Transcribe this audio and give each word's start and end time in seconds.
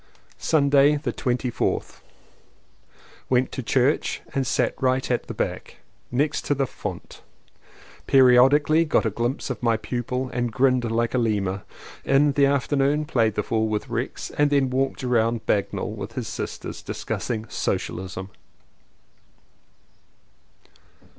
Sunday 0.39 0.95
the 0.95 1.13
24th. 1.13 1.99
Went 3.29 3.51
to 3.51 3.61
church 3.61 4.21
and 4.33 4.47
sat 4.47 4.73
right 4.81 5.11
at 5.11 5.27
the 5.27 5.33
back, 5.35 5.77
next 6.09 6.43
to 6.45 6.55
the 6.55 6.65
font. 6.65 7.21
Periodically 8.07 8.83
got 8.83 9.05
a 9.05 9.11
glimpse 9.11 9.51
of 9.51 9.61
my 9.61 9.77
pupil 9.77 10.27
and 10.33 10.51
grinned 10.51 10.89
like 10.89 11.13
a 11.13 11.19
lemur. 11.19 11.61
In 12.03 12.31
the 12.31 12.47
afternoon 12.47 13.05
played 13.05 13.35
the 13.35 13.43
fool 13.43 13.67
with 13.67 13.89
Rex 13.89 14.31
and 14.31 14.49
then 14.49 14.71
walked 14.71 15.03
round 15.03 15.45
Bagnell 15.45 15.91
with 15.91 16.13
his 16.13 16.27
sisters, 16.27 16.81
discussing 16.81 17.47
Socialism. 17.47 18.31